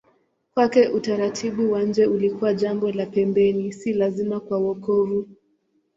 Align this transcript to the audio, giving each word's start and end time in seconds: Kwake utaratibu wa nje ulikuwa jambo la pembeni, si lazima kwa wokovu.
Kwake 0.53 0.87
utaratibu 0.89 1.71
wa 1.71 1.83
nje 1.83 2.05
ulikuwa 2.05 2.53
jambo 2.53 2.91
la 2.91 3.05
pembeni, 3.05 3.73
si 3.73 3.93
lazima 3.93 4.39
kwa 4.39 4.57
wokovu. 4.57 5.29